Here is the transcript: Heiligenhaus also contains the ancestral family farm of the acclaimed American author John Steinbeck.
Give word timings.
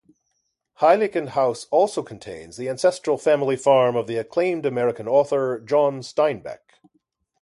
Heiligenhaus 0.79 1.67
also 1.69 2.01
contains 2.01 2.57
the 2.57 2.67
ancestral 2.69 3.19
family 3.19 3.55
farm 3.55 3.95
of 3.95 4.07
the 4.07 4.17
acclaimed 4.17 4.65
American 4.65 5.07
author 5.07 5.59
John 5.59 5.99
Steinbeck. 6.01 6.79